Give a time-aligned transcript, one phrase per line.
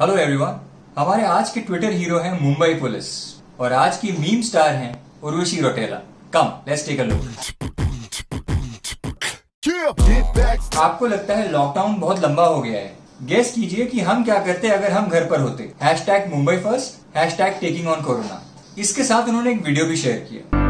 [0.00, 0.54] Hello everyone
[0.98, 3.08] हमारे आज के ट्विटर हीरो हैं मुंबई पुलिस
[3.60, 5.96] और आज की मीम स्टार हैं Urvashi Rautela
[6.34, 7.20] come let's take a look
[10.78, 14.68] आपको लगता है लॉकडाउन बहुत लंबा हो गया है। गेस कीजिए कि हम क्या करते
[14.70, 15.72] अगर हम घर पर होते।
[16.06, 18.42] Hashtag Mumbai first hashtag taking on corona
[18.78, 20.62] इसके साथ उन्होंने एक वीडियो भी शेयर किया।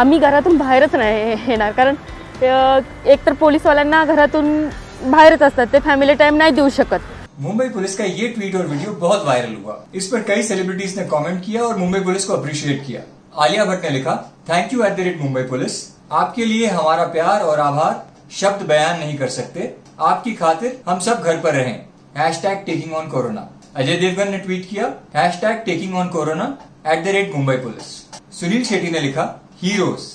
[0.00, 1.96] आम्ही घरातून बाहेरच नाही येणार कारण
[2.42, 4.68] एकतर पोलीसवाल्यांना घरातून
[5.02, 7.00] बाहेरच असतात, ते फॅमिली टाइम नाही देऊ शकत.
[7.40, 11.04] मुंबई पुलिस का ये ट्वीट और वीडियो बहुत वायरल हुआ। इस पर कई सेलिब्रिटीज ने
[11.06, 13.00] कमेंट किया और मुंबई पुलिस को अप्रिशिएट किया।
[13.42, 14.14] आलिया भट्ट ने लिखा
[14.48, 15.80] thank you at the rate Mumbai police.
[16.12, 21.22] आपके लिए हमारा प्यार और आभार शब्द बयान नहीं कर सकते। आपकी खातिर हम सब
[21.22, 21.84] घर पर रहें।
[22.42, 24.92] Hashtag taking on corona Ajay Devgan ने ट्वीट किया
[25.40, 26.44] hashtag taking on corona
[26.86, 27.86] at the rate Mumbai police.
[28.32, 29.24] Sunil Shetty ने लिखा
[29.62, 30.12] हीरोज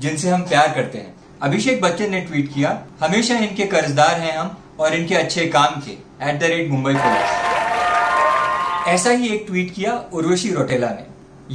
[0.00, 4.56] जिनसे हम प्यार करते हैं। अभिषेक बच्चन ने ट्वीट किया, हमेशा इनके कर्जदार हैं हम
[4.80, 5.90] और इनके अच्छे काम के
[6.28, 11.04] at the rate Mumbai police ऐसा ही एक ट्वीट किया उर्वशी रोटेला ने।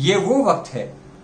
[0.01, 0.83] ये वो वक्त है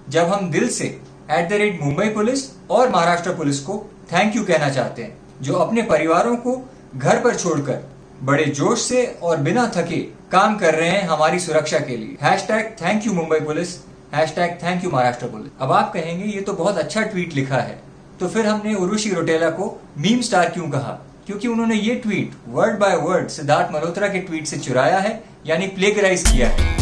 [0.09, 3.77] जब हम दिल से at the rate Mumbai police और महाराष्ट्र पुलिस को
[4.13, 6.57] थैंक यू कहना चाहते हैं, जो अपने परिवारों को
[6.95, 7.87] घर पर छोड़कर
[8.23, 12.75] बड़े जोश से और बिना थके काम कर रहे हैं हमारी सुरक्षा के लिए। Hashtag
[12.81, 13.79] thank you Mumbai police
[14.35, 15.51] hashtag thank you Maharashtra police.
[15.61, 17.83] अब आप कहेंगे, ये तो बहुत अच्छा ट्वीट लिखा है।
[18.19, 19.65] तो फिर हमने उर्वशी रोटेला को
[19.97, 20.91] मीम स्टार क्यों कहा?
[21.25, 25.67] क्योंकि उन्होंने ये tweet word by word Siddharth Malhotra के ट्वीट से चुराया है, यानी
[25.67, 26.73] प्लेगराइज किया है।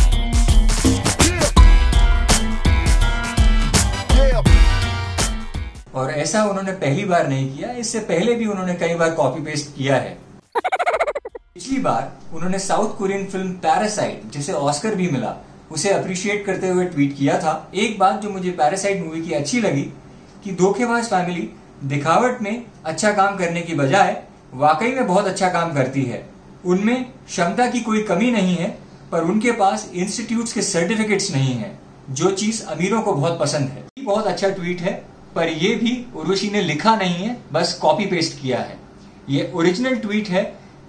[5.96, 9.76] और ऐसा उन्होंने पहली बार नहीं किया, इससे पहले भी उन्होंने कई बार कॉपी पेस्ट
[9.76, 10.18] किया है।
[10.56, 15.36] पिछली बार उन्होंने साउथ कोरियन फ़िल्म पैरासाइट जिसे ऑस्कर भी मिला,
[15.72, 19.62] उसे अप्रिशिएट करते हुए ट्वीट किया था। एक बात जो मुझे पैरासाइट मूवी की अच्छी
[19.62, 19.92] लगी
[20.44, 21.50] कि धोखेबाज फैमिली
[21.84, 24.22] दिखावट में अच्छा काम करने की बजाय
[24.54, 26.26] वाकई में बहुत अच्छा काम करती है।
[26.66, 28.68] उनमें क्षमता की कोई कमी नहीं है,
[29.12, 31.72] पर उनके पास इंस्टीट्यूट के सर्टिफिकेट्स नहीं है,
[32.10, 34.94] जो चीज़ अमीरों को बहुत पसंद है। बहुत अच्छा ट्वीट है,
[35.36, 38.78] पर ये भी उर्वशी ने लिखा नहीं है, बस कॉपी पेस्ट किया है।
[39.30, 40.44] ये ओरिजिनल ट्वीट है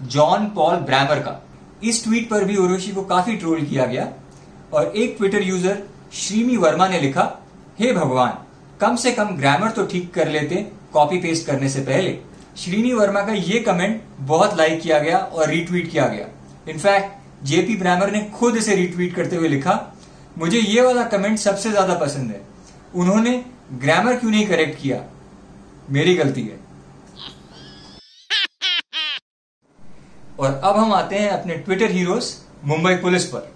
[0.05, 1.41] जॉन पॉल ब्रैमर का।
[1.85, 4.09] इस ट्वीट पर भी उर्वशी को काफ़ी ट्रोल किया गया,
[4.73, 5.83] और एक ट्विटर यूज़र
[6.13, 7.31] श्रीमी वर्मा ने लिखा,
[7.81, 8.39] हे भगवान
[8.81, 10.57] कम से कम ग्रामर तो ठीक कर लेते
[10.93, 12.19] कॉपी पेस्ट करने से पहले।
[12.59, 16.27] श्रीनी वर्मा का ये कमेंट बहुत लाइक किया गया और रीट्वीट किया गया।
[16.69, 19.81] इनफैक्ट जेपी ब्रैमर ने खुद इसे रीट्वीट करते हुए लिखा,
[20.39, 22.41] मुझे ये वाला कमेंट सबसे ज़्यादा पसंद है।
[22.95, 23.33] उन्होंने
[23.75, 25.03] ग्रामर क्यों नहीं करेक्ट किया?
[25.91, 26.59] मेरी गलती है।
[30.39, 32.33] और अब हम आते हैं अपने ट्विटर हीरोज
[32.65, 33.53] मुंबई पुलिस पर।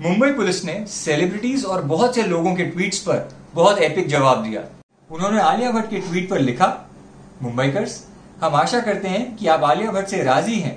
[0.00, 4.60] मुंबई पुलिस ने सेलिब्रिटीज और बहुत से लोगों के ट्वीट्स पर बहुत एपिक जवाब दिया।
[5.10, 6.68] उन्होंने आलिया भट्ट के ट्वीट पर लिखा,
[7.42, 8.00] मुंबईकर्स,
[8.42, 10.72] हम आशा करते हैं कि आप आलिया भट्ट से राज़ी हैं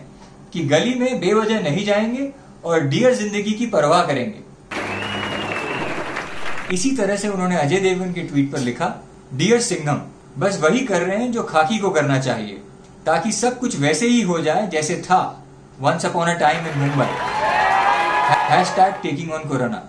[0.54, 2.30] कि गली में बेवजह नहीं जाएँगे
[2.66, 4.40] और डियर ज़िंदगी की परवाह करेंगे.
[6.74, 8.94] इसी तरह से उन्होंने अजय देवगन के ट्वीट पर लिखा
[9.34, 10.02] डियर सिंघम,
[10.38, 12.62] बस वही कर रहे हैं जो खाकी को करना चाहिए,
[13.06, 15.22] ताकि सब कुछ वैसे ही हो जाए जैसे था
[15.80, 17.43] once upon a time in Mumbai
[18.76, 19.82] hashtag taking on corona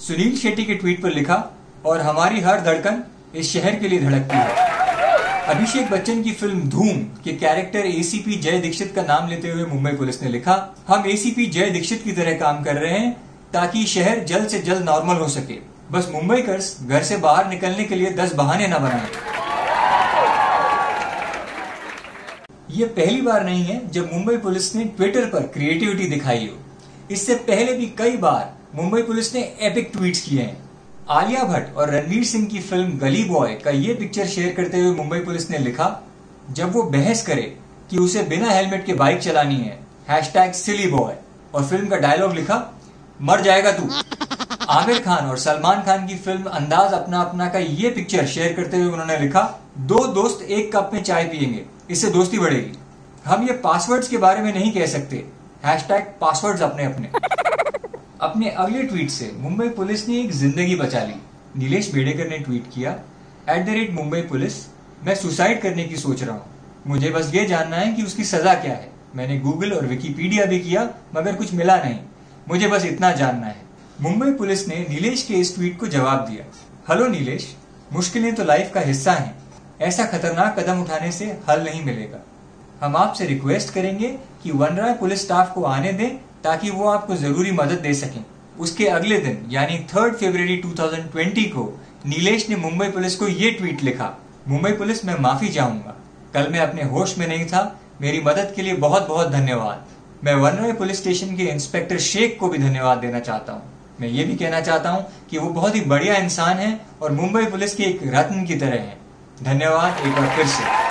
[0.00, 1.36] Sunil Shetty के ट्वीट पर लिखा,
[1.86, 3.02] और हमारी हर धड़कन
[3.34, 4.70] इस शहर के लिए धड़कती है.
[5.48, 9.92] अभिषेक बच्चन की फ़िल्म धूम के कैरेक्टर एसीपी जय दीक्षित का नाम लेते हुए मुंबई
[9.92, 10.54] पुलिस ने लिखा,
[10.88, 13.12] हम एसीपी जय दीक्षित की तरह काम कर रहे हैं
[13.52, 15.58] ताकि शहर जल्द से जल्द नॉर्मल हो सके।
[15.92, 19.08] बस मुंबई कर्स घर से बाहर निकलने के लिए दस बहाने न बनाए।
[22.70, 26.61] ये पहली बार नहीं है जब मुंबई पुलिस ने ट्विटर पर क्रिएटिविटी दिखाई हो।
[27.12, 30.56] इससे पहले भी कई बार मुंबई पुलिस ने एपिक ट्वीट्स किए हैं।
[31.10, 34.94] आलिया भट्ट और रणवीर सिंह की फ़िल्म गली बॉय का ये पिक्चर शेयर करते हुए
[34.96, 35.88] मुंबई पुलिस ने लिखा,
[36.50, 37.42] जब वो बहस करे
[37.90, 39.78] कि उसे बिना हेलमेट के बाइक चलानी है
[40.08, 41.14] हैश टैग सिली बॉय
[41.54, 42.56] और फ़िल्म का डायलॉग लिखा,
[43.20, 43.88] मर जाएगा तू।
[44.70, 48.76] आमिर खान और सलमान खान की फ़िल्म अंदाज अपना अपना का ये पिक्चर शेयर करते
[48.76, 49.42] हुए उन्होंने लिखा,
[49.78, 52.78] दो दोस्त एक कप में चाय पियेंगे, इससे दोस्ती बढ़ेगी।
[53.24, 55.24] हम ये पासवर्ड्स के बारे में नहीं कह सकते।
[55.62, 57.08] हैश टैग पासवर्ड्स अपने अपने।
[58.20, 61.14] अपने अगले ट्वीट से मुंबई पुलिस ने एक ज़िंदगी बचा ली।
[61.56, 62.90] नीलेश बेडेकर ने ट्वीट किया
[63.50, 64.54] at the rate Mumbai police,
[65.04, 66.44] मैं सुसाइड करने की सोच रहा हूँ।
[66.86, 70.58] मुझे बस ये जानना है कि उसकी सजा क्या है। मैंने गूगल और विकीपीडिया भी
[70.60, 71.98] किया, मगर कुछ मिला नहीं।
[72.48, 73.60] मुझे बस इतना जानना है।
[74.00, 76.44] मुंबई पुलिस ने नीलेश के इस ट्वीट को जवाब दिया
[76.90, 77.54] हेलो नीलेश,
[77.92, 79.34] मुश्किलें तो लाइफ का हिस्सा हैं।
[79.82, 82.18] ऐसा खतरनाक कदम उठाने से हल नहीं मिलेगा।
[82.82, 84.08] हम आपसे रिक्वेस्ट करेंगे
[84.42, 86.08] कि वनराय पुलिस स्टाफ को आने दें
[86.44, 88.24] ताकि वो आपको ज़रूरी मदद दे सकें।
[88.58, 93.82] उसके अगले दिन, यानी थर्ड फरवरी 2020 को, नीलेश ने मुंबई पुलिस को ये ट्वीट
[93.82, 94.18] लिखा,
[94.48, 95.94] मुंबई पुलिस, में माफ़ी चाहूँगा।
[96.34, 99.86] कल मैं अपने होश में नहीं था। मेरी मदद के लिए बहुत बहुत धन्यवाद।
[100.24, 103.62] मैं वनवे पुलिस स्टेशन के इंस्पेक्टर शेख को भी धन्यवाद देना चाहता हूँ।
[104.00, 107.44] मैं ये भी कहना चाहता हूँ कि वो बहुत ही बढ़िया इंसान है और मुंबई
[107.46, 108.98] पुलिस के एक रत्न की तरह है।
[109.42, 110.81] धन्यवाद एक बार फिर से।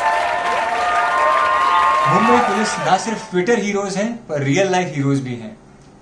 [2.12, 5.56] मुंबई पुलिस ना सिर्फ़ ट्विटर हीरोज हैं पर रियल लाइफ हीरोज भी हैं।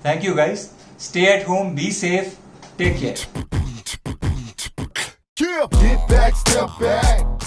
[0.06, 0.70] Thank you guys
[1.08, 2.34] stay at home be safe
[2.78, 3.48] take care
[6.10, 7.39] back, step back.